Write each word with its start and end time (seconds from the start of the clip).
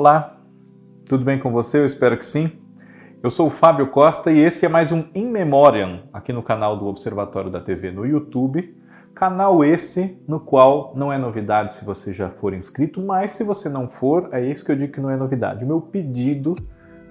Olá, 0.00 0.38
tudo 1.08 1.24
bem 1.24 1.40
com 1.40 1.50
você? 1.50 1.80
Eu 1.80 1.84
espero 1.84 2.16
que 2.16 2.24
sim. 2.24 2.52
Eu 3.20 3.32
sou 3.32 3.48
o 3.48 3.50
Fábio 3.50 3.88
Costa 3.88 4.30
e 4.30 4.38
esse 4.38 4.64
é 4.64 4.68
mais 4.68 4.92
um 4.92 5.06
In 5.12 5.26
Memoriam 5.26 6.04
aqui 6.12 6.32
no 6.32 6.40
canal 6.40 6.76
do 6.76 6.86
Observatório 6.86 7.50
da 7.50 7.60
TV 7.60 7.90
no 7.90 8.06
YouTube. 8.06 8.76
Canal 9.12 9.64
esse 9.64 10.16
no 10.28 10.38
qual 10.38 10.92
não 10.94 11.12
é 11.12 11.18
novidade 11.18 11.74
se 11.74 11.84
você 11.84 12.12
já 12.12 12.30
for 12.30 12.54
inscrito, 12.54 13.00
mas 13.02 13.32
se 13.32 13.42
você 13.42 13.68
não 13.68 13.88
for, 13.88 14.28
é 14.30 14.40
isso 14.40 14.64
que 14.64 14.70
eu 14.70 14.76
digo 14.76 14.92
que 14.92 15.00
não 15.00 15.10
é 15.10 15.16
novidade. 15.16 15.64
O 15.64 15.66
meu 15.66 15.80
pedido 15.80 16.54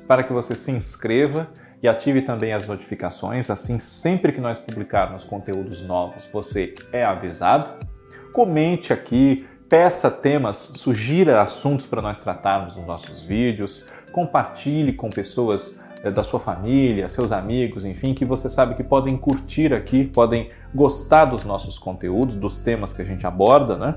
para 0.08 0.24
que 0.24 0.32
você 0.32 0.56
se 0.56 0.72
inscreva 0.72 1.50
e 1.84 1.90
ative 1.90 2.22
também 2.22 2.54
as 2.54 2.66
notificações, 2.66 3.50
assim 3.50 3.80
sempre 3.80 4.32
que 4.32 4.40
nós 4.40 4.60
publicarmos 4.60 5.26
conteúdos 5.26 5.82
novos, 5.82 6.32
você 6.32 6.74
é 6.94 7.04
avisado. 7.04 7.86
Comente 8.32 8.94
aqui, 8.94 9.46
peça 9.70 10.10
temas, 10.10 10.72
sugira 10.76 11.42
assuntos 11.42 11.86
para 11.86 12.02
nós 12.02 12.20
tratarmos 12.20 12.76
nos 12.76 12.86
nossos 12.86 13.22
vídeos, 13.22 13.88
compartilhe 14.12 14.92
com 14.94 15.10
pessoas 15.10 15.80
eh, 16.04 16.12
da 16.12 16.24
sua 16.24 16.40
família, 16.40 17.10
seus 17.10 17.32
amigos, 17.32 17.86
enfim, 17.86 18.14
que 18.14 18.26
você 18.26 18.50
sabe 18.50 18.76
que 18.76 18.84
podem 18.84 19.18
curtir 19.18 19.74
aqui, 19.74 20.06
podem 20.06 20.52
gostar 20.74 21.26
dos 21.26 21.44
nossos 21.44 21.78
conteúdos, 21.78 22.36
dos 22.36 22.58
temas 22.58 22.94
que 22.94 23.02
a 23.02 23.06
gente 23.06 23.28
aborda, 23.28 23.76
né? 23.78 23.96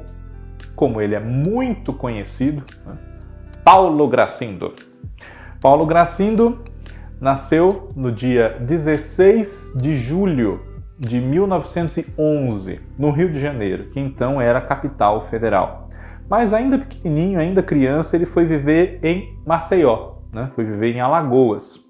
como 0.75 1.01
ele 1.01 1.15
é 1.15 1.19
muito 1.19 1.91
conhecido, 1.91 2.61
né, 2.85 2.93
Paulo 3.63 4.07
Gracindo. 4.07 4.75
Paulo 5.59 5.87
Gracindo 5.87 6.61
nasceu 7.19 7.89
no 7.95 8.11
dia 8.11 8.59
16 8.59 9.73
de 9.81 9.95
julho 9.95 10.67
de 10.99 11.19
1911, 11.19 12.79
no 12.99 13.09
Rio 13.09 13.31
de 13.31 13.39
Janeiro, 13.39 13.85
que 13.85 13.99
então 13.99 14.39
era 14.39 14.61
capital 14.61 15.25
federal. 15.25 15.89
Mas 16.29 16.53
ainda 16.53 16.77
pequenininho, 16.77 17.39
ainda 17.39 17.63
criança, 17.63 18.15
ele 18.15 18.27
foi 18.27 18.45
viver 18.45 18.99
em 19.01 19.35
Maceió, 19.47 20.17
né? 20.31 20.51
foi 20.53 20.63
viver 20.63 20.95
em 20.95 20.99
Alagoas. 20.99 21.83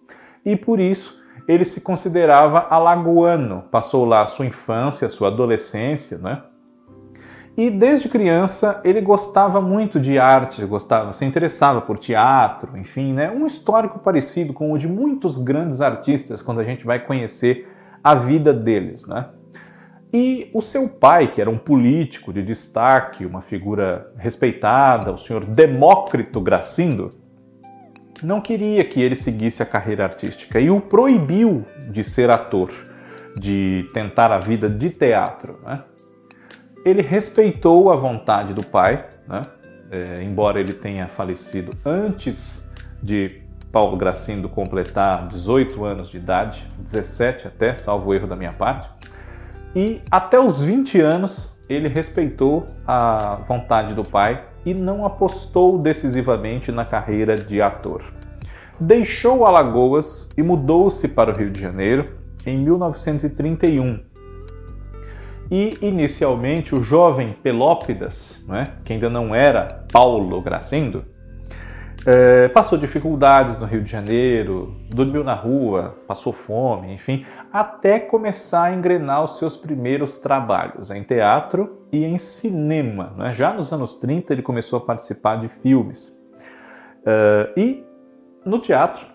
E 0.46 0.56
por 0.56 0.80
isso 0.80 1.21
ele 1.48 1.66
se 1.66 1.82
considerava 1.82 2.68
alagoano, 2.70 3.64
passou 3.72 4.06
lá 4.06 4.22
a 4.22 4.28
sua 4.28 4.46
infância, 4.46 5.08
a 5.08 5.10
sua 5.10 5.28
adolescência, 5.28 6.18
né? 6.18 6.44
E 7.58 7.70
desde 7.70 8.08
criança 8.08 8.80
ele 8.84 9.02
gostava 9.02 9.60
muito 9.60 10.00
de 10.00 10.18
arte, 10.18 10.66
gostava, 10.66 11.12
se 11.12 11.26
interessava 11.26 11.82
por 11.82 11.98
teatro, 11.98 12.78
enfim, 12.78 13.14
né? 13.14 13.30
Um 13.30 13.46
histórico 13.46 14.00
parecido 14.00 14.54
com 14.54 14.72
o 14.72 14.78
de 14.78 14.88
muitos 14.88 15.38
grandes 15.38 15.82
artistas 15.82 16.42
quando 16.42 16.62
a 16.62 16.64
gente 16.64 16.86
vai 16.86 17.00
conhecer 17.00 17.68
a 18.04 18.16
vida 18.16 18.54
deles, 18.54 19.06
né? 19.06 19.28
E 20.14 20.50
o 20.54 20.62
seu 20.62 20.90
pai, 20.90 21.32
que 21.32 21.40
era 21.40 21.50
um 21.50 21.58
político 21.58 22.34
de 22.34 22.44
destaque, 22.44 23.26
uma 23.26 23.42
figura 23.42 24.12
respeitada, 24.18 25.12
o 25.12 25.18
senhor 25.18 25.46
Demócrito 25.46 26.42
Gracindo, 26.42 27.10
não 28.24 28.42
queria 28.42 28.84
que 28.84 29.02
ele 29.02 29.16
seguisse 29.16 29.62
a 29.62 29.66
carreira 29.66 30.04
artística 30.04 30.60
e 30.60 30.70
o 30.70 30.80
proibiu 30.80 31.66
de 31.92 32.04
ser 32.04 32.30
ator, 32.30 32.72
de 33.38 33.88
tentar 33.94 34.32
a 34.32 34.40
vida 34.40 34.70
de 34.70 34.90
teatro. 34.90 35.60
Né? 35.64 35.82
Ele 36.86 37.02
respeitou 37.02 37.92
a 37.92 37.96
vontade 37.96 38.54
do 38.54 38.66
pai, 38.66 39.08
né? 39.28 39.42
é, 39.92 40.24
embora 40.24 40.60
ele 40.60 40.74
tenha 40.74 41.08
falecido 41.08 41.74
antes 41.86 42.70
de 43.02 43.42
Paulo 43.72 43.96
Gracindo 43.96 44.50
completar 44.50 45.28
18 45.28 45.84
anos 45.86 46.10
de 46.10 46.18
idade, 46.18 46.68
17 46.80 47.48
até, 47.48 47.74
salvo 47.76 48.14
erro 48.14 48.28
da 48.28 48.36
minha 48.36 48.52
parte. 48.52 48.90
E 49.76 50.02
até 50.12 50.40
os 50.40 50.62
20 50.62 51.00
anos 51.00 51.58
ele 51.70 51.88
respeitou 51.88 52.66
a 52.86 53.36
vontade 53.48 53.94
do 53.96 54.04
pai 54.04 54.46
e 54.66 54.74
não 54.74 55.06
apostou 55.06 55.78
decisivamente 55.78 56.72
na 56.72 56.86
carreira 56.86 57.36
de 57.36 57.62
ator. 57.62 58.04
Deixou 58.80 59.46
Alagoas 59.46 60.30
e 60.38 60.42
mudou-se 60.42 61.08
para 61.08 61.32
o 61.32 61.38
Rio 61.38 61.52
de 61.52 61.62
Janeiro 61.62 62.14
em 62.46 62.58
1931. 62.58 64.00
E 65.50 65.78
inicialmente 65.82 66.74
o 66.74 66.82
jovem 66.82 67.32
Pelópidas, 67.32 68.44
né, 68.48 68.64
que 68.86 68.94
ainda 68.94 69.10
não 69.10 69.36
era 69.36 69.86
Paulo 69.92 70.42
Gracindo, 70.42 71.04
é, 72.06 72.48
passou 72.50 72.78
dificuldades 72.78 73.60
no 73.60 73.66
Rio 73.66 73.84
de 73.84 73.92
Janeiro, 73.92 74.76
dormiu 74.90 75.24
na 75.24 75.34
rua, 75.34 75.98
passou 76.08 76.34
fome, 76.34 76.94
enfim, 76.94 77.26
até 77.52 78.00
começar 78.00 78.66
a 78.66 78.74
engrenar 78.74 79.24
os 79.24 79.38
seus 79.38 79.56
primeiros 79.56 80.18
trabalhos 80.20 80.90
em 80.90 81.04
teatro 81.04 81.86
e 81.92 82.04
em 82.04 82.18
cinema. 82.18 83.14
Né? 83.18 83.34
Já 83.34 83.54
nos 83.54 83.72
anos 83.72 83.96
30 83.96 84.34
ele 84.34 84.42
começou 84.42 84.78
a 84.78 84.82
participar 84.82 85.38
de 85.38 85.48
filmes. 85.48 86.20
Uh, 87.02 87.60
e 87.60 87.84
no 88.46 88.60
teatro 88.60 89.06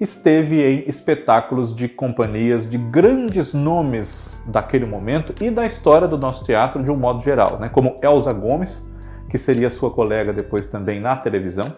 esteve 0.00 0.62
em 0.62 0.88
espetáculos 0.88 1.74
de 1.74 1.88
companhias 1.88 2.68
de 2.68 2.76
grandes 2.76 3.54
nomes 3.54 4.42
daquele 4.46 4.86
momento 4.86 5.34
e 5.42 5.50
da 5.50 5.64
história 5.64 6.08
do 6.08 6.18
nosso 6.18 6.44
teatro 6.44 6.82
de 6.82 6.90
um 6.90 6.96
modo 6.96 7.22
geral, 7.22 7.58
né? 7.58 7.68
como 7.68 7.96
Elza 8.02 8.32
Gomes, 8.32 8.86
que 9.30 9.38
seria 9.38 9.70
sua 9.70 9.90
colega 9.90 10.32
depois 10.32 10.66
também 10.66 11.00
na 11.00 11.16
televisão, 11.16 11.74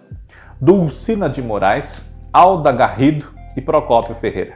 Dulcina 0.60 1.28
de 1.28 1.42
Moraes, 1.42 2.04
Alda 2.32 2.72
Garrido 2.72 3.26
e 3.56 3.60
Procópio 3.60 4.14
Ferreira. 4.16 4.54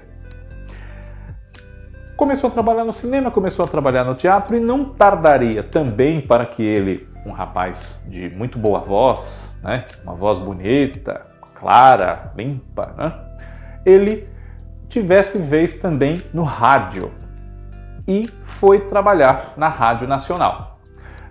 Começou 2.17 2.49
a 2.49 2.53
trabalhar 2.53 2.85
no 2.85 2.93
cinema, 2.93 3.31
começou 3.31 3.65
a 3.65 3.69
trabalhar 3.69 4.05
no 4.05 4.15
teatro 4.15 4.57
e 4.57 4.61
não 4.61 4.85
tardaria 4.85 5.63
também 5.63 6.21
para 6.21 6.45
que 6.45 6.63
ele, 6.63 7.09
um 7.25 7.31
rapaz 7.31 8.05
de 8.09 8.29
muito 8.37 8.59
boa 8.59 8.81
voz, 8.81 9.57
né, 9.63 9.87
uma 10.03 10.15
voz 10.15 10.39
bonita, 10.39 11.27
clara, 11.55 12.33
limpa, 12.37 12.95
né, 12.97 13.15
ele 13.87 14.29
tivesse 14.89 15.39
vez 15.39 15.75
também 15.81 16.23
no 16.35 16.43
rádio 16.43 17.11
e 18.07 18.29
foi 18.43 18.81
trabalhar 18.81 19.55
na 19.57 19.69
Rádio 19.69 20.07
Nacional. 20.07 20.79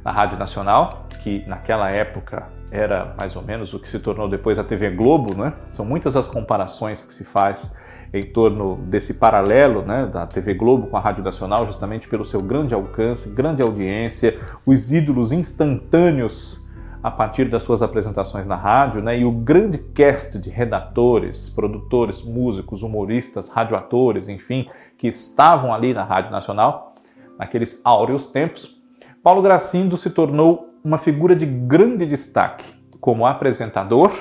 Na 0.03 0.11
Rádio 0.11 0.39
Nacional, 0.39 1.07
que 1.19 1.43
naquela 1.45 1.89
época 1.91 2.47
era 2.71 3.13
mais 3.17 3.35
ou 3.35 3.41
menos 3.41 3.73
o 3.73 3.79
que 3.79 3.89
se 3.89 3.99
tornou 3.99 4.27
depois 4.27 4.59
a 4.59 4.63
TV 4.63 4.89
Globo, 4.91 5.35
né? 5.35 5.53
São 5.71 5.85
muitas 5.85 6.15
as 6.15 6.27
comparações 6.27 7.03
que 7.03 7.13
se 7.13 7.23
faz 7.23 7.75
em 8.13 8.23
torno 8.23 8.77
desse 8.87 9.13
paralelo 9.13 9.83
né, 9.83 10.07
da 10.07 10.25
TV 10.25 10.53
Globo 10.55 10.87
com 10.87 10.97
a 10.97 10.99
Rádio 10.99 11.23
Nacional, 11.23 11.65
justamente 11.67 12.07
pelo 12.07 12.25
seu 12.25 12.41
grande 12.41 12.73
alcance, 12.73 13.29
grande 13.29 13.61
audiência, 13.61 14.39
os 14.65 14.91
ídolos 14.91 15.31
instantâneos 15.31 16.67
a 17.01 17.09
partir 17.09 17.45
das 17.45 17.63
suas 17.63 17.81
apresentações 17.81 18.45
na 18.45 18.55
rádio, 18.55 19.01
né, 19.01 19.17
e 19.17 19.23
o 19.23 19.31
grande 19.31 19.77
cast 19.77 20.37
de 20.37 20.49
redatores, 20.49 21.49
produtores, 21.49 22.21
músicos, 22.21 22.83
humoristas, 22.83 23.47
radioatores, 23.47 24.27
enfim, 24.27 24.67
que 24.97 25.07
estavam 25.07 25.73
ali 25.73 25.93
na 25.93 26.03
Rádio 26.03 26.31
Nacional, 26.31 26.95
naqueles 27.37 27.79
áureos 27.85 28.27
tempos, 28.27 28.77
Paulo 29.23 29.41
Gracindo 29.41 29.95
se 29.95 30.09
tornou 30.09 30.68
uma 30.89 30.97
figura 30.97 31.35
de 31.35 31.45
grande 31.45 32.03
destaque 32.03 32.73
como 32.99 33.25
apresentador. 33.25 34.11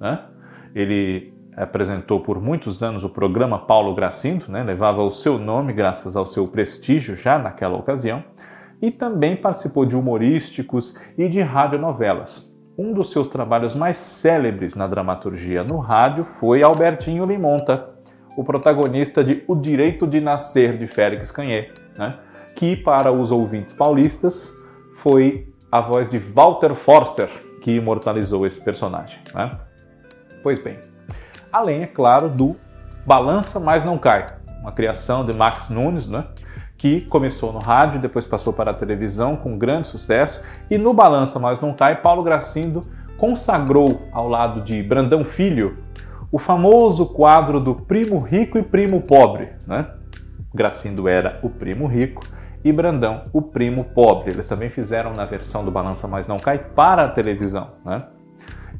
Né? 0.00 0.18
Ele 0.74 1.34
apresentou 1.54 2.20
por 2.20 2.40
muitos 2.40 2.82
anos 2.82 3.04
o 3.04 3.08
programa 3.10 3.58
Paulo 3.58 3.94
Gracindo, 3.94 4.46
né? 4.48 4.62
levava 4.62 5.02
o 5.02 5.10
seu 5.10 5.38
nome 5.38 5.74
graças 5.74 6.16
ao 6.16 6.26
seu 6.26 6.48
prestígio 6.48 7.14
já 7.14 7.38
naquela 7.38 7.76
ocasião, 7.76 8.24
e 8.80 8.90
também 8.90 9.36
participou 9.36 9.84
de 9.84 9.96
humorísticos 9.96 10.98
e 11.18 11.28
de 11.28 11.42
radionovelas. 11.42 12.54
Um 12.78 12.92
dos 12.92 13.10
seus 13.10 13.28
trabalhos 13.28 13.74
mais 13.74 13.96
célebres 13.98 14.74
na 14.74 14.86
dramaturgia 14.86 15.62
no 15.64 15.78
rádio 15.78 16.24
foi 16.24 16.62
Albertinho 16.62 17.24
Limonta, 17.24 17.90
o 18.38 18.44
protagonista 18.44 19.22
de 19.22 19.42
O 19.46 19.54
Direito 19.54 20.06
de 20.06 20.20
Nascer 20.20 20.76
de 20.78 20.86
Félix 20.86 21.30
Canhê, 21.30 21.70
né? 21.96 22.18
que 22.54 22.74
para 22.74 23.12
os 23.12 23.30
ouvintes 23.30 23.74
paulistas 23.74 24.52
foi 24.94 25.46
a 25.70 25.80
voz 25.80 26.08
de 26.08 26.18
Walter 26.18 26.74
Forster 26.74 27.28
que 27.60 27.72
imortalizou 27.72 28.46
esse 28.46 28.60
personagem. 28.60 29.18
Né? 29.34 29.58
Pois 30.42 30.58
bem, 30.58 30.78
além, 31.52 31.82
é 31.82 31.86
claro, 31.86 32.28
do 32.28 32.56
Balança 33.04 33.58
Mas 33.58 33.84
Não 33.84 33.98
Cai, 33.98 34.26
uma 34.60 34.70
criação 34.72 35.24
de 35.24 35.36
Max 35.36 35.68
Nunes, 35.68 36.06
né? 36.06 36.26
que 36.78 37.00
começou 37.02 37.52
no 37.52 37.58
rádio, 37.58 38.00
depois 38.00 38.26
passou 38.26 38.52
para 38.52 38.70
a 38.70 38.74
televisão 38.74 39.34
com 39.34 39.58
grande 39.58 39.88
sucesso, 39.88 40.40
e 40.70 40.78
no 40.78 40.94
Balança 40.94 41.38
Mas 41.38 41.58
Não 41.58 41.74
Cai, 41.74 42.00
Paulo 42.00 42.22
Gracindo 42.22 42.82
consagrou 43.18 44.02
ao 44.12 44.28
lado 44.28 44.60
de 44.60 44.82
Brandão 44.82 45.24
Filho 45.24 45.78
o 46.30 46.38
famoso 46.38 47.06
quadro 47.06 47.58
do 47.58 47.74
primo 47.74 48.20
rico 48.20 48.58
e 48.58 48.62
primo 48.62 49.00
pobre. 49.00 49.50
Né? 49.66 49.86
Gracindo 50.54 51.08
era 51.08 51.40
o 51.42 51.48
primo 51.48 51.86
rico 51.86 52.24
e 52.68 52.72
Brandão 52.72 53.22
o 53.32 53.40
primo 53.40 53.84
pobre. 53.84 54.32
Eles 54.32 54.48
também 54.48 54.68
fizeram 54.68 55.12
na 55.12 55.24
versão 55.24 55.64
do 55.64 55.70
Balança 55.70 56.08
Mas 56.08 56.26
Não 56.26 56.36
Cai 56.36 56.58
para 56.58 57.04
a 57.04 57.08
televisão. 57.08 57.70
Né? 57.84 58.02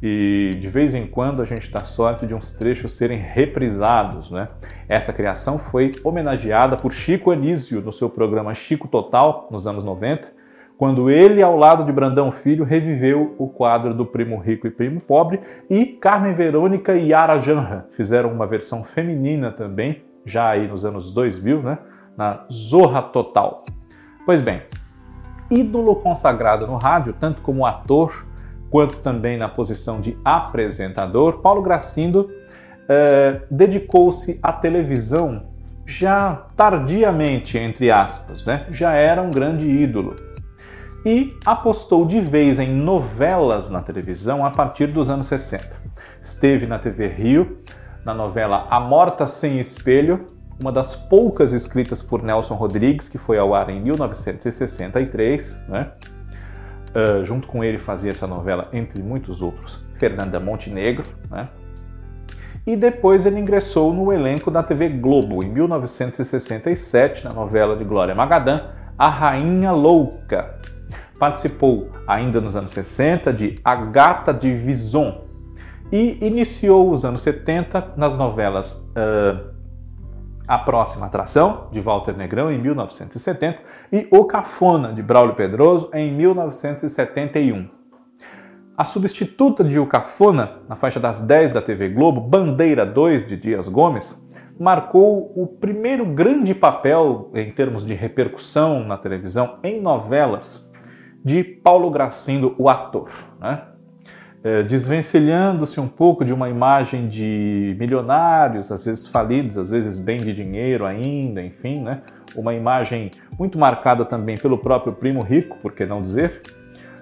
E 0.02 0.50
de 0.58 0.68
vez 0.68 0.94
em 0.94 1.06
quando 1.06 1.40
a 1.40 1.44
gente 1.44 1.70
dá 1.70 1.84
sorte 1.84 2.26
de 2.26 2.34
uns 2.34 2.50
trechos 2.50 2.94
serem 2.94 3.18
reprisados. 3.18 4.30
Né? 4.30 4.48
Essa 4.88 5.12
criação 5.12 5.58
foi 5.58 5.92
homenageada 6.02 6.76
por 6.76 6.92
Chico 6.92 7.30
Anísio 7.30 7.80
no 7.80 7.92
seu 7.92 8.10
programa 8.10 8.54
Chico 8.54 8.88
Total, 8.88 9.46
nos 9.50 9.66
anos 9.66 9.84
90, 9.84 10.34
quando 10.76 11.08
ele, 11.08 11.42
ao 11.42 11.56
lado 11.56 11.84
de 11.84 11.92
Brandão 11.92 12.30
Filho, 12.30 12.62
reviveu 12.62 13.34
o 13.38 13.48
quadro 13.48 13.94
do 13.94 14.04
Primo 14.04 14.38
Rico 14.38 14.66
e 14.66 14.70
Primo 14.70 15.00
Pobre, 15.00 15.40
e 15.70 15.86
Carmen 15.86 16.34
Verônica 16.34 16.94
e 16.94 17.08
Yara 17.08 17.40
Janra 17.40 17.88
fizeram 17.92 18.30
uma 18.30 18.46
versão 18.46 18.84
feminina 18.84 19.50
também, 19.50 20.02
já 20.26 20.50
aí 20.50 20.68
nos 20.68 20.84
anos 20.84 21.10
2000, 21.14 21.62
né, 21.62 21.78
na 22.16 22.44
Zorra 22.50 23.02
Total. 23.02 23.62
Pois 24.24 24.40
bem, 24.40 24.62
ídolo 25.50 25.96
consagrado 25.96 26.66
no 26.66 26.76
rádio, 26.76 27.14
tanto 27.18 27.42
como 27.42 27.66
ator 27.66 28.26
quanto 28.70 29.00
também 29.00 29.38
na 29.38 29.48
posição 29.48 30.00
de 30.00 30.18
apresentador, 30.24 31.38
Paulo 31.38 31.62
Gracindo 31.62 32.30
eh, 32.88 33.42
dedicou-se 33.50 34.38
à 34.42 34.52
televisão 34.52 35.44
já 35.86 36.46
tardiamente, 36.56 37.56
entre 37.56 37.90
aspas, 37.90 38.44
né? 38.44 38.66
já 38.70 38.92
era 38.92 39.22
um 39.22 39.30
grande 39.30 39.68
ídolo 39.68 40.16
e 41.04 41.38
apostou 41.44 42.04
de 42.04 42.20
vez 42.20 42.58
em 42.58 42.68
novelas 42.68 43.70
na 43.70 43.80
televisão 43.80 44.44
a 44.44 44.50
partir 44.50 44.88
dos 44.88 45.08
anos 45.08 45.26
60. 45.26 45.64
Esteve 46.20 46.66
na 46.66 46.80
TV 46.80 47.06
Rio, 47.06 47.58
na 48.04 48.12
novela 48.12 48.64
A 48.68 48.80
Morta 48.80 49.24
Sem 49.24 49.60
Espelho, 49.60 50.26
uma 50.60 50.72
das 50.72 50.94
poucas 50.94 51.52
escritas 51.52 52.02
por 52.02 52.22
Nelson 52.22 52.54
Rodrigues, 52.54 53.08
que 53.08 53.18
foi 53.18 53.38
ao 53.38 53.54
ar 53.54 53.68
em 53.70 53.80
1963. 53.80 55.62
Né? 55.68 55.90
Uh, 56.90 57.24
junto 57.24 57.46
com 57.46 57.62
ele 57.62 57.78
fazia 57.78 58.10
essa 58.10 58.26
novela, 58.26 58.68
entre 58.72 59.02
muitos 59.02 59.42
outros, 59.42 59.84
Fernanda 59.98 60.40
Montenegro. 60.40 61.04
Né? 61.30 61.48
E 62.66 62.74
depois 62.74 63.26
ele 63.26 63.38
ingressou 63.38 63.92
no 63.92 64.12
elenco 64.12 64.50
da 64.50 64.62
TV 64.62 64.88
Globo, 64.88 65.44
em 65.44 65.48
1967, 65.48 67.24
na 67.24 67.30
novela 67.30 67.76
de 67.76 67.84
Glória 67.84 68.14
Magadã, 68.14 68.60
A 68.98 69.08
Rainha 69.08 69.72
Louca, 69.72 70.56
Participou, 71.18 71.90
ainda 72.06 72.40
nos 72.42 72.56
anos 72.56 72.72
60, 72.72 73.32
de 73.32 73.54
A 73.64 73.74
Gata 73.74 74.34
de 74.34 74.52
Vison 74.52 75.24
e 75.90 76.18
iniciou 76.20 76.92
os 76.92 77.04
anos 77.04 77.22
70 77.22 77.94
nas 77.96 78.14
novelas 78.14 78.86
uh, 78.90 79.55
A 80.46 80.58
Próxima 80.58 81.06
Atração, 81.06 81.68
de 81.72 81.80
Walter 81.80 82.16
Negrão, 82.16 82.52
em 82.52 82.58
1970, 82.58 83.62
e 83.92 84.06
O 84.10 84.24
Cafona, 84.24 84.92
de 84.92 85.02
Braulio 85.02 85.34
Pedroso, 85.34 85.90
em 85.92 86.12
1971. 86.12 87.68
A 88.78 88.84
substituta 88.84 89.64
de 89.64 89.80
O 89.80 89.86
Cafona, 89.86 90.60
na 90.68 90.76
faixa 90.76 91.00
das 91.00 91.20
10 91.20 91.50
da 91.50 91.60
TV 91.60 91.88
Globo, 91.88 92.20
Bandeira 92.20 92.86
2, 92.86 93.26
de 93.26 93.36
Dias 93.36 93.66
Gomes, 93.66 94.24
marcou 94.58 95.32
o 95.34 95.46
primeiro 95.46 96.06
grande 96.06 96.54
papel 96.54 97.30
em 97.34 97.50
termos 97.50 97.84
de 97.84 97.94
repercussão 97.94 98.84
na 98.84 98.96
televisão 98.96 99.58
em 99.62 99.80
novelas 99.80 100.70
de 101.24 101.42
Paulo 101.42 101.90
Gracindo, 101.90 102.54
o 102.56 102.68
ator. 102.68 103.10
Né? 103.40 103.62
É, 104.46 104.62
Desvencilhando-se 104.62 105.80
um 105.80 105.88
pouco 105.88 106.24
de 106.24 106.32
uma 106.32 106.48
imagem 106.48 107.08
de 107.08 107.74
milionários, 107.80 108.70
às 108.70 108.84
vezes 108.84 109.08
falidos, 109.08 109.58
às 109.58 109.72
vezes 109.72 109.98
bem 109.98 110.18
de 110.18 110.32
dinheiro 110.32 110.86
ainda, 110.86 111.42
enfim, 111.42 111.82
né? 111.82 112.02
uma 112.36 112.54
imagem 112.54 113.10
muito 113.36 113.58
marcada 113.58 114.04
também 114.04 114.36
pelo 114.36 114.56
próprio 114.56 114.92
primo 114.92 115.20
rico, 115.20 115.58
por 115.58 115.72
que 115.72 115.84
não 115.84 116.00
dizer? 116.00 116.42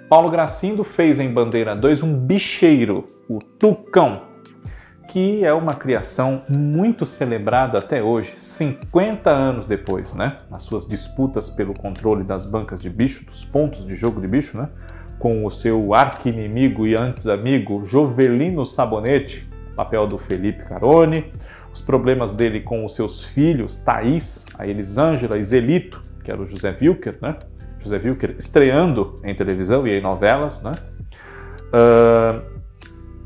Paulo 0.08 0.30
Gracindo 0.30 0.82
fez 0.84 1.20
em 1.20 1.30
Bandeira 1.30 1.76
2 1.76 2.02
um 2.02 2.16
bicheiro, 2.18 3.04
o 3.28 3.38
Tucão, 3.38 4.22
que 5.08 5.44
é 5.44 5.52
uma 5.52 5.74
criação 5.74 6.44
muito 6.48 7.04
celebrada 7.04 7.76
até 7.78 8.02
hoje, 8.02 8.32
50 8.38 9.28
anos 9.28 9.66
depois, 9.66 10.14
né? 10.14 10.38
Nas 10.50 10.62
suas 10.62 10.86
disputas 10.86 11.50
pelo 11.50 11.74
controle 11.74 12.24
das 12.24 12.46
bancas 12.46 12.80
de 12.80 12.88
bicho, 12.88 13.26
dos 13.26 13.44
pontos 13.44 13.84
de 13.84 13.94
jogo 13.94 14.18
de 14.18 14.28
bicho, 14.28 14.56
né? 14.56 14.70
Com 15.18 15.44
o 15.44 15.50
seu 15.50 15.94
arqui-inimigo 15.94 16.86
e 16.86 16.94
antes 16.94 17.26
amigo 17.26 17.84
Jovelino 17.86 18.66
Sabonete, 18.66 19.48
papel 19.74 20.06
do 20.06 20.18
Felipe 20.18 20.64
Carone, 20.64 21.32
os 21.72 21.80
problemas 21.80 22.30
dele 22.30 22.60
com 22.60 22.84
os 22.84 22.94
seus 22.94 23.24
filhos, 23.24 23.78
Thaís, 23.78 24.46
a 24.58 24.66
Elisângela 24.66 25.36
e 25.38 25.44
Zelito, 25.44 26.00
que 26.22 26.30
era 26.30 26.40
o 26.40 26.46
José 26.46 26.76
Wilker, 26.80 27.18
né? 27.20 27.36
José 27.80 28.00
Wilker 28.02 28.36
estreando 28.38 29.20
em 29.24 29.34
televisão 29.34 29.86
e 29.86 29.98
em 29.98 30.00
novelas, 30.00 30.62
né? 30.62 30.72
Uh, 31.72 32.54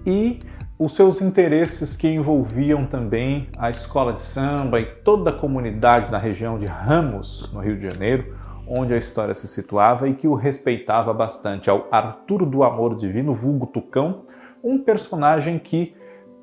e 0.06 0.38
os 0.78 0.94
seus 0.94 1.20
interesses 1.20 1.96
que 1.96 2.08
envolviam 2.08 2.86
também 2.86 3.48
a 3.58 3.68
escola 3.68 4.12
de 4.12 4.22
samba 4.22 4.80
e 4.80 4.86
toda 4.86 5.30
a 5.30 5.32
comunidade 5.32 6.10
na 6.10 6.18
região 6.18 6.58
de 6.58 6.66
Ramos, 6.66 7.52
no 7.52 7.60
Rio 7.60 7.76
de 7.76 7.90
Janeiro, 7.90 8.34
onde 8.68 8.94
a 8.94 8.98
história 8.98 9.32
se 9.32 9.48
situava 9.48 10.08
e 10.08 10.14
que 10.14 10.28
o 10.28 10.34
respeitava 10.34 11.12
bastante 11.12 11.70
ao 11.70 11.88
Arturo 11.90 12.44
do 12.44 12.62
Amor 12.62 12.96
Divino, 12.96 13.32
vulgo 13.32 13.66
Tucão, 13.66 14.24
um 14.62 14.78
personagem 14.78 15.58
que 15.58 15.94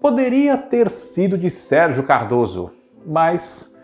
poderia 0.02 0.58
ter 0.58 0.90
sido 0.90 1.38
de 1.38 1.50
Sérgio 1.50 2.04
Cardoso, 2.04 2.72
mas 3.06 3.76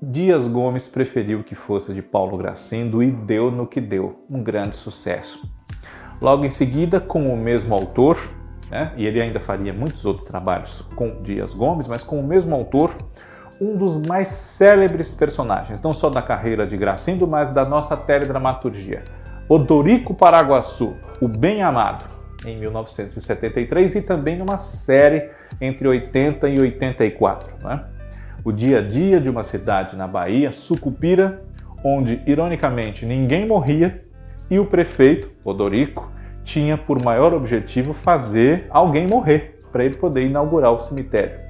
Dias 0.00 0.46
Gomes 0.46 0.86
preferiu 0.86 1.42
que 1.42 1.54
fosse 1.54 1.92
de 1.92 2.00
Paulo 2.00 2.36
Gracindo 2.38 3.02
e 3.02 3.10
deu 3.10 3.50
no 3.50 3.66
que 3.66 3.80
deu, 3.80 4.24
um 4.30 4.42
grande 4.42 4.76
sucesso. 4.76 5.40
Logo 6.20 6.44
em 6.44 6.50
seguida, 6.50 7.00
com 7.00 7.26
o 7.26 7.36
mesmo 7.36 7.74
autor, 7.74 8.18
né? 8.70 8.92
e 8.96 9.06
ele 9.06 9.20
ainda 9.20 9.38
faria 9.38 9.72
muitos 9.72 10.04
outros 10.06 10.26
trabalhos 10.26 10.82
com 10.94 11.22
Dias 11.22 11.52
Gomes, 11.52 11.86
mas 11.86 12.02
com 12.02 12.18
o 12.18 12.26
mesmo 12.26 12.54
autor, 12.54 12.92
um 13.60 13.76
dos 13.76 13.98
mais 13.98 14.28
célebres 14.28 15.14
personagens, 15.14 15.82
não 15.82 15.92
só 15.92 16.08
da 16.08 16.22
carreira 16.22 16.66
de 16.66 16.76
Gracindo, 16.76 17.26
mas 17.26 17.50
da 17.50 17.64
nossa 17.64 17.96
teledramaturgia. 17.96 19.02
Odorico 19.48 20.14
Paraguaçu, 20.14 20.96
o 21.20 21.26
Bem 21.26 21.62
Amado, 21.62 22.04
em 22.44 22.56
1973, 22.58 23.96
e 23.96 24.02
também 24.02 24.36
numa 24.36 24.56
série 24.56 25.30
entre 25.60 25.88
80 25.88 26.48
e 26.48 26.60
84. 26.60 27.48
Né? 27.62 27.84
O 28.44 28.52
dia 28.52 28.78
a 28.78 28.82
dia 28.82 29.20
de 29.20 29.28
uma 29.28 29.42
cidade 29.42 29.96
na 29.96 30.06
Bahia, 30.06 30.52
Sucupira, 30.52 31.42
onde, 31.82 32.22
ironicamente, 32.26 33.04
ninguém 33.06 33.46
morria 33.46 34.04
e 34.50 34.58
o 34.58 34.66
prefeito, 34.66 35.30
Odorico, 35.44 36.10
tinha 36.44 36.78
por 36.78 37.02
maior 37.02 37.34
objetivo 37.34 37.92
fazer 37.92 38.66
alguém 38.70 39.06
morrer 39.06 39.60
para 39.72 39.84
ele 39.84 39.96
poder 39.96 40.24
inaugurar 40.24 40.72
o 40.72 40.80
cemitério. 40.80 41.47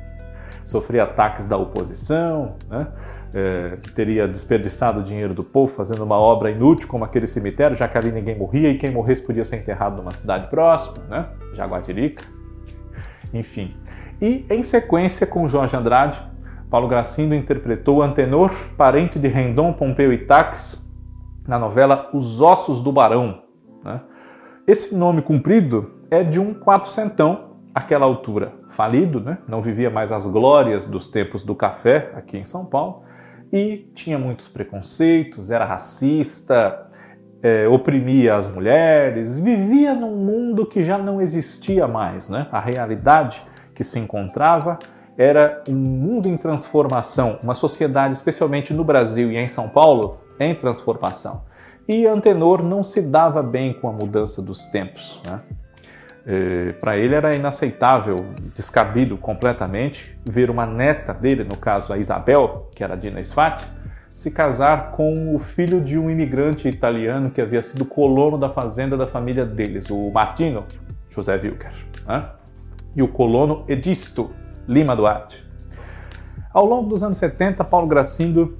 Sofria 0.65 1.05
ataques 1.05 1.47
da 1.47 1.57
oposição, 1.57 2.55
né? 2.69 2.87
é, 3.35 3.77
teria 3.95 4.27
desperdiçado 4.27 5.01
o 5.01 5.03
dinheiro 5.03 5.35
do 5.35 5.43
povo 5.45 5.73
fazendo 5.73 6.03
uma 6.03 6.17
obra 6.17 6.51
inútil 6.51 6.89
como 6.89 7.05
aquele 7.05 7.27
cemitério, 7.27 7.77
já 7.77 7.87
que 7.87 7.99
ali 7.99 8.11
ninguém 8.11 8.37
morria 8.37 8.71
e 8.71 8.79
quem 8.79 8.91
morresse 8.91 9.23
podia 9.23 9.45
ser 9.45 9.57
enterrado 9.57 9.97
numa 9.97 10.15
cidade 10.15 10.49
próxima, 10.49 11.05
né? 11.09 11.27
Jaguatirica. 11.55 12.25
Enfim. 13.33 13.75
E 14.21 14.47
em 14.51 14.63
sequência 14.63 15.27
com 15.27 15.47
Jorge 15.47 15.77
Andrade, 15.77 16.21
Paulo 16.71 16.89
Gracindo 16.89 17.35
interpretou 17.35 18.03
Antenor, 18.03 18.53
parente 18.77 19.19
de 19.19 19.29
Rendon 19.29 19.73
Pompeu 19.73 20.13
Itaques, 20.13 20.87
na 21.47 21.59
novela 21.59 22.11
Os 22.13 22.41
Ossos 22.41 22.83
do 22.83 22.93
Barão. 22.93 23.43
Né? 23.83 24.01
Esse 24.67 24.95
nome 24.95 25.23
cumprido 25.23 25.93
é 26.11 26.23
de 26.23 26.39
um 26.39 26.53
quatrocentão, 26.53 27.48
àquela 27.75 28.05
altura 28.05 28.53
falido, 28.71 29.21
né? 29.21 29.39
não 29.47 29.61
vivia 29.61 29.91
mais 29.91 30.13
as 30.13 30.27
glórias 30.27 30.87
dos 30.87 31.09
tempos 31.09 31.43
do 31.43 31.55
café 31.55 32.11
aqui 32.15 32.37
em 32.37 32.45
São 32.45 32.65
Paulo, 32.65 33.03
e 33.53 33.91
tinha 33.95 34.19
muitos 34.19 34.49
preconceitos, 34.49 35.51
era 35.51 35.65
racista, 35.65 36.87
é, 37.43 37.69
oprimia 37.69 38.37
as 38.37 38.47
mulheres, 38.47 39.39
vivia 39.39 39.95
num 39.95 40.17
mundo 40.17 40.67
que 40.67 40.83
já 40.83 40.99
não 40.99 41.21
existia 41.21 41.87
mais. 41.87 42.29
Né? 42.29 42.47
A 42.51 42.61
realidade 42.61 43.43
que 43.75 43.85
se 43.85 43.99
encontrava 43.99 44.79
era 45.17 45.63
um 45.69 45.75
mundo 45.75 46.29
em 46.29 46.37
transformação, 46.37 47.39
uma 47.43 47.55
sociedade, 47.55 48.15
especialmente 48.15 48.73
no 48.73 48.85
Brasil 48.85 49.33
e 49.33 49.37
em 49.37 49.49
São 49.49 49.69
Paulo, 49.69 50.19
em 50.39 50.55
transformação. 50.55 51.43
E 51.89 52.07
Antenor 52.07 52.63
não 52.63 52.83
se 52.83 53.01
dava 53.01 53.43
bem 53.43 53.73
com 53.73 53.89
a 53.89 53.93
mudança 53.93 54.43
dos 54.43 54.65
tempos. 54.67 55.21
Né? 55.27 55.41
É, 56.31 56.73
Para 56.73 56.99
ele 56.99 57.15
era 57.15 57.35
inaceitável, 57.35 58.17
descabido 58.55 59.17
completamente, 59.17 60.15
ver 60.29 60.51
uma 60.51 60.67
neta 60.67 61.15
dele, 61.15 61.43
no 61.43 61.57
caso 61.57 61.91
a 61.91 61.97
Isabel, 61.97 62.69
que 62.75 62.85
era 62.85 62.95
Dina 62.95 63.25
Sfati, 63.25 63.67
se 64.13 64.31
casar 64.31 64.91
com 64.91 65.35
o 65.35 65.39
filho 65.39 65.81
de 65.81 65.99
um 65.99 66.11
imigrante 66.11 66.69
italiano 66.69 67.31
que 67.31 67.41
havia 67.41 67.63
sido 67.63 67.87
colono 67.87 68.37
da 68.37 68.51
fazenda 68.51 68.95
da 68.95 69.07
família 69.07 69.47
deles, 69.47 69.89
o 69.89 70.11
Martino 70.11 70.65
José 71.09 71.35
Wilker, 71.35 71.73
né? 72.07 72.29
e 72.95 73.03
o 73.03 73.09
colono 73.09 73.65
Edisto 73.67 74.31
Lima 74.67 74.95
Duarte. 74.95 75.43
Ao 76.53 76.67
longo 76.67 76.91
dos 76.91 77.03
anos 77.03 77.17
70, 77.17 77.65
Paulo 77.65 77.87
Gracindo 77.87 78.59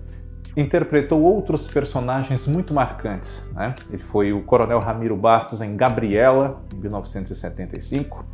interpretou 0.61 1.23
outros 1.23 1.69
personagens 1.69 2.47
muito 2.47 2.75
marcantes. 2.75 3.49
Né? 3.55 3.75
Ele 3.91 4.03
foi 4.03 4.33
o 4.33 4.43
Coronel 4.43 4.81
Ramiro 4.81 5.17
Bastos 5.17 5.61
em 5.61 5.77
Gabriela, 5.77 6.61
em 6.75 6.79
1975, 6.79 8.25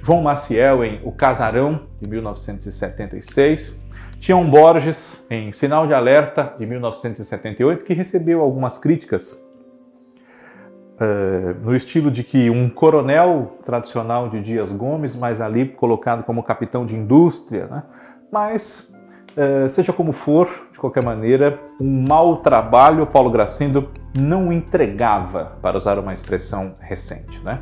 João 0.00 0.22
Maciel 0.22 0.84
em 0.84 1.00
O 1.02 1.10
Casarão, 1.10 1.80
de 2.00 2.08
1976, 2.08 3.82
Tião 4.20 4.48
Borges 4.48 5.26
em 5.28 5.50
Sinal 5.50 5.86
de 5.86 5.94
Alerta, 5.94 6.54
de 6.58 6.64
1978, 6.64 7.84
que 7.84 7.92
recebeu 7.92 8.40
algumas 8.40 8.78
críticas 8.78 9.32
uh, 9.32 11.54
no 11.62 11.74
estilo 11.74 12.10
de 12.10 12.22
que 12.22 12.48
um 12.50 12.70
coronel 12.70 13.58
tradicional 13.64 14.28
de 14.28 14.40
Dias 14.40 14.70
Gomes, 14.70 15.16
mas 15.16 15.40
ali 15.40 15.68
colocado 15.68 16.22
como 16.22 16.42
capitão 16.42 16.86
de 16.86 16.94
indústria, 16.94 17.66
né? 17.66 17.82
mas 18.30 18.93
Uh, 19.36 19.68
seja 19.68 19.92
como 19.92 20.12
for, 20.12 20.48
de 20.72 20.78
qualquer 20.78 21.02
maneira, 21.02 21.58
um 21.80 22.04
mau 22.06 22.36
trabalho 22.36 23.04
Paulo 23.04 23.30
Gracindo 23.30 23.90
não 24.16 24.52
entregava, 24.52 25.56
para 25.60 25.76
usar 25.76 25.98
uma 25.98 26.12
expressão 26.12 26.74
recente. 26.78 27.40
Né? 27.40 27.60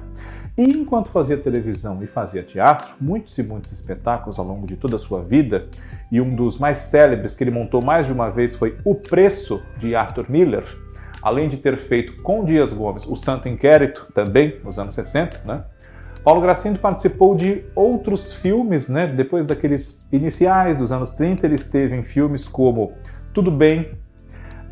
E 0.56 0.64
enquanto 0.64 1.08
fazia 1.08 1.38
televisão 1.38 2.02
e 2.02 2.06
fazia 2.06 2.42
teatro, 2.42 2.94
muitos 3.00 3.38
e 3.38 3.42
muitos 3.42 3.72
espetáculos 3.72 4.38
ao 4.38 4.44
longo 4.44 4.66
de 4.66 4.76
toda 4.76 4.96
a 4.96 4.98
sua 4.98 5.22
vida, 5.22 5.66
e 6.10 6.20
um 6.20 6.34
dos 6.34 6.58
mais 6.58 6.76
célebres 6.76 7.34
que 7.34 7.42
ele 7.42 7.50
montou 7.50 7.82
mais 7.82 8.06
de 8.06 8.12
uma 8.12 8.30
vez 8.30 8.54
foi 8.54 8.76
O 8.84 8.94
Preço, 8.94 9.62
de 9.78 9.96
Arthur 9.96 10.26
Miller, 10.28 10.64
além 11.22 11.48
de 11.48 11.56
ter 11.56 11.78
feito 11.78 12.20
com 12.22 12.44
Dias 12.44 12.70
Gomes 12.70 13.06
o 13.06 13.16
Santo 13.16 13.48
Inquérito, 13.48 14.08
também 14.12 14.60
nos 14.62 14.78
anos 14.78 14.92
60, 14.92 15.40
né? 15.46 15.64
Paulo 16.24 16.40
Gracindo 16.40 16.78
participou 16.78 17.34
de 17.34 17.64
outros 17.74 18.32
filmes, 18.32 18.88
né? 18.88 19.06
Depois 19.08 19.44
daqueles 19.44 20.06
iniciais 20.12 20.76
dos 20.76 20.92
anos 20.92 21.10
30, 21.10 21.46
ele 21.46 21.56
esteve 21.56 21.96
em 21.96 22.02
filmes 22.02 22.46
como 22.46 22.92
Tudo 23.34 23.50
Bem, 23.50 23.98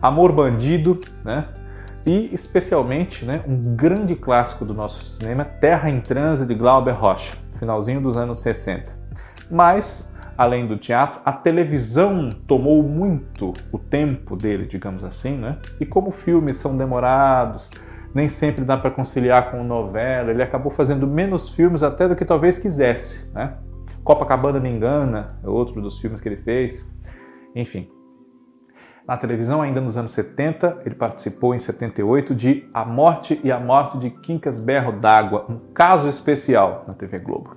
Amor 0.01 0.33
Bandido, 0.33 1.01
né? 1.25 1.49
E 2.07 2.33
especialmente, 2.33 3.25
né, 3.25 3.43
um 3.47 3.75
grande 3.75 4.15
clássico 4.15 4.65
do 4.65 4.73
nosso 4.73 5.05
cinema, 5.05 5.45
Terra 5.45 5.91
em 5.91 6.01
Transe 6.01 6.47
de 6.47 6.55
Glauber 6.55 6.93
Rocha, 6.93 7.37
finalzinho 7.59 8.01
dos 8.01 8.17
anos 8.17 8.39
60. 8.39 8.93
Mas, 9.51 10.11
além 10.39 10.67
do 10.67 10.79
teatro, 10.79 11.21
a 11.25 11.33
televisão 11.33 12.31
tomou 12.47 12.83
muito 12.83 13.53
o 13.71 13.79
tempo 13.79 14.35
dele, 14.35 14.65
digamos 14.65 15.05
assim, 15.05 15.37
né? 15.37 15.59
E 15.79 15.85
como 15.85 16.11
filmes 16.11 16.57
são 16.57 16.75
demorados, 16.75 17.71
nem 18.15 18.29
sempre 18.29 18.65
dá 18.65 18.77
para 18.77 18.91
conciliar 18.91 19.51
com 19.51 19.63
novela. 19.63 20.31
Ele 20.31 20.43
acabou 20.43 20.71
fazendo 20.71 21.07
menos 21.07 21.49
filmes 21.51 21.83
até 21.83 22.09
do 22.09 22.17
que 22.17 22.25
talvez 22.25 22.59
quisesse. 22.59 23.33
Né? 23.33 23.55
Copacabana 24.03 24.59
me 24.59 24.69
engana, 24.69 25.39
é 25.43 25.49
outro 25.49 25.81
dos 25.81 26.01
filmes 26.01 26.21
que 26.21 26.29
ele 26.29 26.37
fez. 26.37 26.87
Enfim. 27.55 27.89
Na 29.07 29.17
televisão, 29.17 29.61
ainda 29.61 29.81
nos 29.81 29.97
anos 29.97 30.13
70, 30.13 30.83
ele 30.87 30.95
participou 30.95 31.55
em 31.55 31.59
78 31.59 32.35
de 32.35 32.69
A 32.73 32.85
Morte 32.85 33.41
e 33.43 33.51
a 33.51 33.59
Morte 33.59 33.99
de 33.99 34.11
Quincas 34.11 34.61
Berro 34.61 34.93
d'Água, 34.93 35.47
um 35.49 35.59
caso 35.75 36.07
especial 36.07 36.85
na 36.87 36.95
TV 36.95 37.19
Globo. 37.19 37.57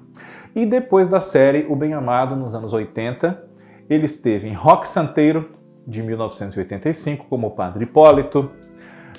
E 0.55 0.65
depois 0.65 1.07
da 1.07 1.19
série 1.19 1.67
O 1.69 1.75
Bem 1.75 1.93
Amado, 1.93 2.36
nos 2.36 2.55
anos 2.55 2.74
80, 2.74 3.43
ele 3.89 4.05
esteve 4.05 4.48
em 4.48 4.53
Rock 4.53 4.88
Santeiro, 4.88 5.50
de 5.86 6.01
1985, 6.01 7.25
como 7.29 7.51
Padre 7.51 7.83
Hipólito, 7.83 8.50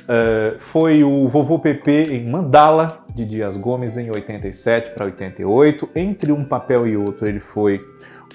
Uh, 0.04 0.58
foi 0.58 1.02
o 1.02 1.26
Vovô 1.28 1.58
PP 1.58 2.14
em 2.14 2.28
Mandala, 2.28 3.04
de 3.14 3.24
Dias 3.24 3.56
Gomes, 3.56 3.96
em 3.96 4.10
87 4.10 4.90
para 4.90 5.06
88. 5.06 5.88
Entre 5.94 6.30
um 6.30 6.44
papel 6.44 6.86
e 6.86 6.96
outro, 6.96 7.26
ele 7.26 7.40
foi 7.40 7.78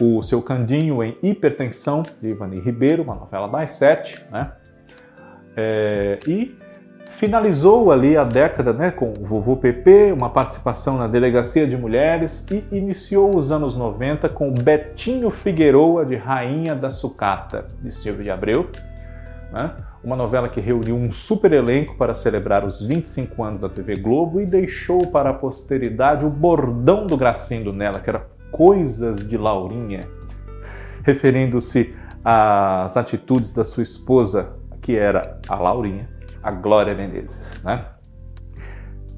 o 0.02 0.22
seu 0.24 0.42
Candinho 0.42 1.04
em 1.04 1.16
Hipertensão, 1.22 2.04
de 2.22 2.30
Ivani 2.30 2.60
Ribeiro, 2.60 3.04
uma 3.04 3.16
novela 3.16 3.48
das 3.48 3.72
sete. 3.72 4.24
Né? 4.32 4.52
É, 5.56 6.20
e 6.28 6.58
finalizou 7.06 7.92
ali 7.92 8.16
a 8.16 8.24
década 8.24 8.72
né, 8.72 8.92
com 8.92 9.14
o 9.20 9.26
Vovô 9.26 9.58
PP, 9.58 10.14
uma 10.14 10.30
participação 10.30 10.98
na 10.98 11.08
Delegacia 11.08 11.68
de 11.68 11.76
Mulheres 11.76 12.46
e 12.50 12.64
iniciou 12.72 13.36
os 13.36 13.52
anos 13.52 13.76
90 13.76 14.30
com 14.30 14.52
Betinho 14.52 15.30
Figueroa 15.30 16.06
de 16.06 16.16
Rainha 16.16 16.74
da 16.74 16.92
Sucata, 16.92 17.66
de 17.82 17.92
Silvio 17.92 18.24
de 18.24 18.32
Abreu. 18.32 18.70
Né? 19.51 19.75
uma 20.03 20.15
novela 20.15 20.48
que 20.48 20.62
reuniu 20.62 20.96
um 20.96 21.12
super 21.12 21.51
elenco 21.51 21.96
para 21.96 22.13
celebrar 22.13 22.65
os 22.65 22.82
25 22.82 23.44
anos 23.44 23.62
da 23.62 23.70
TV 23.70 23.98
Globo 23.98 24.39
e 24.39 24.46
deixou 24.46 25.08
para 25.08 25.32
a 25.32 25.34
posteridade 25.34 26.25
o 26.25 26.29
bordão 26.29 27.06
do 27.06 27.18
Gracindo 27.18 27.74
nela, 27.74 28.00
que 28.00 28.10
era 28.10 28.27
Coisas 28.51 29.27
de 29.27 29.38
Laurinha, 29.38 30.01
referindo-se 31.03 31.94
às 32.24 32.96
atitudes 32.98 33.51
da 33.51 33.63
sua 33.63 33.84
esposa, 33.84 34.53
que 34.82 34.98
era 34.98 35.39
a 35.48 35.56
Laurinha, 35.56 36.10
a 36.41 36.51
Glória 36.51 36.96
Menezes. 36.96 37.62
Né? 37.63 37.86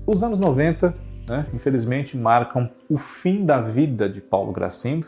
Os 0.05 0.23
anos 0.23 0.39
90, 0.39 0.93
né, 1.29 1.45
infelizmente, 1.53 2.17
marcam 2.17 2.69
o 2.89 2.97
fim 2.97 3.45
da 3.45 3.61
vida 3.61 4.09
de 4.09 4.19
Paulo 4.19 4.51
Gracindo 4.51 5.07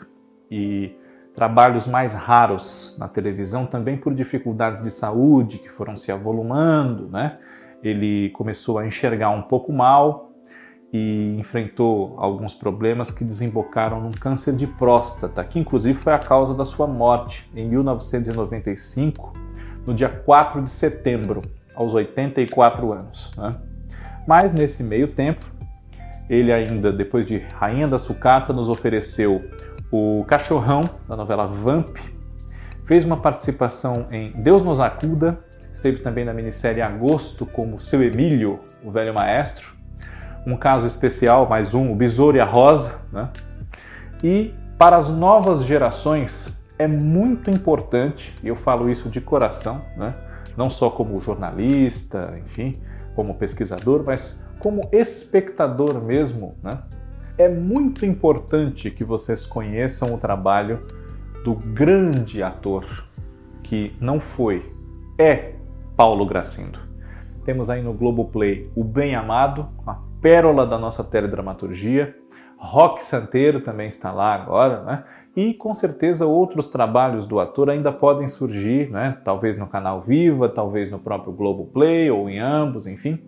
e 0.49 0.95
trabalhos 1.35 1.87
mais 1.87 2.13
raros 2.13 2.95
na 2.97 3.07
televisão, 3.07 3.65
também 3.65 3.97
por 3.97 4.13
dificuldades 4.13 4.81
de 4.81 4.91
saúde 4.91 5.57
que 5.57 5.69
foram 5.69 5.97
se 5.97 6.11
avolumando, 6.11 7.07
né? 7.09 7.37
Ele 7.83 8.29
começou 8.29 8.77
a 8.77 8.87
enxergar 8.87 9.29
um 9.31 9.41
pouco 9.41 9.73
mal 9.73 10.31
e 10.91 11.35
enfrentou 11.39 12.13
alguns 12.17 12.53
problemas 12.53 13.09
que 13.09 13.23
desembocaram 13.23 13.99
num 13.99 14.11
câncer 14.11 14.55
de 14.55 14.67
próstata, 14.67 15.43
que 15.43 15.59
inclusive 15.59 15.97
foi 15.97 16.13
a 16.13 16.19
causa 16.19 16.53
da 16.53 16.63
sua 16.63 16.85
morte 16.85 17.49
em 17.55 17.67
1995, 17.67 19.33
no 19.87 19.93
dia 19.93 20.07
4 20.07 20.61
de 20.61 20.69
setembro, 20.69 21.41
aos 21.75 21.95
84 21.95 22.93
anos. 22.93 23.31
Né? 23.35 23.55
Mas 24.27 24.53
nesse 24.53 24.83
meio 24.83 25.07
tempo, 25.07 25.45
ele 26.29 26.53
ainda, 26.53 26.91
depois 26.91 27.25
de 27.25 27.39
Rainha 27.55 27.87
da 27.87 27.97
Sucata, 27.97 28.53
nos 28.53 28.69
ofereceu 28.69 29.43
o 29.95 30.25
Cachorrão, 30.25 30.81
da 31.07 31.15
novela 31.15 31.45
Vamp, 31.45 31.97
fez 32.83 33.03
uma 33.03 33.17
participação 33.17 34.07
em 34.09 34.31
Deus 34.31 34.63
nos 34.63 34.79
acuda, 34.79 35.37
esteve 35.71 35.99
também 35.99 36.25
na 36.25 36.33
minissérie 36.33 36.81
Agosto 36.81 37.45
como 37.45 37.79
seu 37.79 38.01
Emílio, 38.01 38.59
o 38.83 38.89
velho 38.89 39.13
maestro, 39.13 39.71
um 40.47 40.57
caso 40.57 40.87
especial, 40.87 41.47
mais 41.47 41.75
um, 41.75 41.91
o 41.91 41.95
Besouro 41.95 42.35
e 42.35 42.39
a 42.39 42.45
Rosa, 42.45 42.95
né? 43.11 43.29
E 44.23 44.55
para 44.79 44.97
as 44.97 45.09
novas 45.09 45.63
gerações 45.63 46.51
é 46.79 46.87
muito 46.87 47.51
importante, 47.51 48.33
e 48.41 48.47
eu 48.47 48.55
falo 48.55 48.89
isso 48.89 49.07
de 49.09 49.21
coração, 49.21 49.79
né? 49.95 50.15
não 50.57 50.71
só 50.71 50.89
como 50.89 51.19
jornalista, 51.19 52.33
enfim, 52.43 52.81
como 53.15 53.35
pesquisador, 53.35 54.01
mas 54.03 54.43
como 54.57 54.89
espectador 54.91 56.01
mesmo, 56.01 56.55
né? 56.63 56.81
É 57.37 57.49
muito 57.49 58.05
importante 58.05 58.91
que 58.91 59.03
vocês 59.03 59.45
conheçam 59.45 60.13
o 60.13 60.17
trabalho 60.17 60.85
do 61.43 61.55
grande 61.55 62.43
ator 62.43 62.85
que 63.63 63.95
não 63.99 64.19
foi, 64.19 64.71
é 65.17 65.53
Paulo 65.97 66.25
Gracindo. 66.25 66.79
Temos 67.43 67.69
aí 67.69 67.81
no 67.81 67.93
Globoplay 67.93 68.69
O 68.75 68.83
Bem 68.83 69.15
Amado, 69.15 69.67
uma 69.81 70.03
pérola 70.21 70.65
da 70.65 70.77
nossa 70.77 71.03
teledramaturgia. 71.03 72.15
Rock 72.57 73.03
Santeiro 73.03 73.61
também 73.61 73.89
está 73.89 74.11
lá 74.11 74.33
agora, 74.35 74.83
né? 74.83 75.03
E 75.35 75.53
com 75.53 75.73
certeza 75.73 76.25
outros 76.25 76.67
trabalhos 76.67 77.27
do 77.27 77.39
ator 77.39 77.69
ainda 77.69 77.91
podem 77.91 78.29
surgir, 78.29 78.89
né? 78.89 79.17
Talvez 79.25 79.57
no 79.57 79.67
canal 79.67 80.01
Viva, 80.01 80.47
talvez 80.47 80.89
no 80.89 80.99
próprio 80.99 81.33
Globoplay 81.33 82.09
ou 82.09 82.29
em 82.29 82.39
ambos, 82.39 82.87
enfim. 82.87 83.19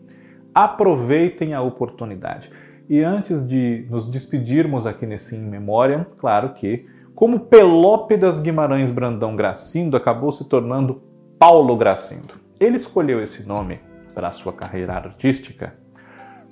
Aproveitem 0.54 1.54
a 1.54 1.62
oportunidade. 1.62 2.50
E 2.88 3.04
antes 3.04 3.48
de 3.48 3.86
nos 3.90 4.10
despedirmos 4.10 4.86
aqui 4.86 5.06
nesse 5.06 5.36
In 5.36 5.42
Memoriam, 5.42 6.06
claro 6.18 6.54
que, 6.54 6.86
como 7.16 7.40
Pelópidas 7.40 8.40
Guimarães 8.40 8.92
Brandão 8.92 9.36
Gracindo 9.36 9.98
acabou 9.98 10.32
se 10.32 10.48
tornando 10.48 11.02
Paulo 11.40 11.76
Gracindo. 11.76 12.36
Ele 12.60 12.76
escolheu 12.76 13.24
esse 13.24 13.48
nome 13.48 13.80
para 14.14 14.32
sua 14.32 14.54
carreira 14.54 14.94
artística 14.94 15.74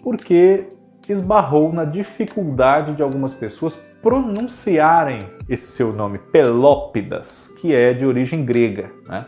porque 0.04 0.68
esbarrou 1.08 1.72
na 1.72 1.84
dificuldade 1.86 2.96
de 2.96 3.04
algumas 3.04 3.34
pessoas 3.34 3.76
pronunciarem 4.02 5.20
esse 5.50 5.68
seu 5.70 5.94
nome, 5.94 6.18
Pelópidas, 6.18 7.48
que 7.60 7.74
é 7.74 7.94
de 7.94 8.06
origem 8.06 8.46
grega. 8.46 8.92
Né? 9.08 9.26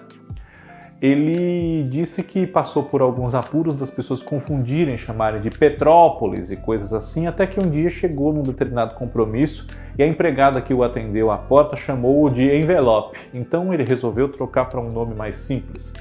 Ele 1.05 1.83
disse 1.83 2.23
que 2.23 2.47
passou 2.47 2.81
por 2.81 2.99
alguns 2.99 3.35
apuros 3.35 3.75
das 3.75 3.91
pessoas 3.91 4.23
confundirem, 4.23 4.97
chamarem 4.97 5.39
de 5.39 5.51
Petrópolis 5.51 6.49
e 6.49 6.55
coisas 6.55 6.91
assim, 6.93 7.27
até 7.27 7.45
que 7.45 7.63
um 7.63 7.69
dia 7.69 7.91
chegou 7.91 8.33
num 8.33 8.41
determinado 8.41 8.95
compromisso 8.95 9.67
e 9.99 10.01
a 10.01 10.07
empregada 10.07 10.59
que 10.59 10.73
o 10.73 10.83
atendeu 10.83 11.29
à 11.29 11.37
porta 11.37 11.75
chamou-o 11.75 12.27
de 12.31 12.51
envelope. 12.51 13.19
Então 13.35 13.71
ele 13.71 13.83
resolveu 13.83 14.29
trocar 14.29 14.65
para 14.65 14.81
um 14.81 14.89
nome 14.89 15.13
mais 15.13 15.37
simples, 15.37 15.93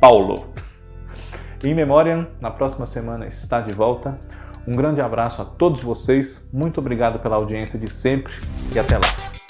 Paulo. 0.00 0.44
In 1.64 1.74
Memoriam, 1.74 2.28
na 2.40 2.50
próxima 2.52 2.86
semana 2.86 3.26
está 3.26 3.60
de 3.60 3.74
volta. 3.74 4.16
Um 4.66 4.76
grande 4.76 5.00
abraço 5.00 5.42
a 5.42 5.44
todos 5.44 5.80
vocês, 5.80 6.48
muito 6.52 6.78
obrigado 6.78 7.18
pela 7.18 7.34
audiência 7.34 7.76
de 7.76 7.90
sempre 7.92 8.32
e 8.72 8.78
até 8.78 8.94
lá. 8.94 9.41